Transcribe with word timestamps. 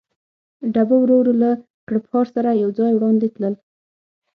ډبه 0.73 0.95
ورو 0.99 1.15
ورو 1.19 1.33
له 1.43 1.51
کړپهار 1.87 2.25
سره 2.35 2.49
یو 2.63 2.69
ځای 2.79 2.91
وړاندې 2.95 3.27
تلل. 3.35 3.53